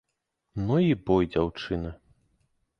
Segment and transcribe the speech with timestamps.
[0.69, 1.95] Ну, і бой дзяўчына.